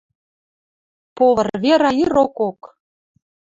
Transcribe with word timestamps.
Повар 1.15 1.47
Вера 1.63 1.89
ирокок. 2.01 2.59